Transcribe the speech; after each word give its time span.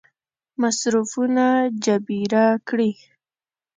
مصرفونه 0.61 1.47
جبیره 1.85 2.45
کړي. 2.67 2.91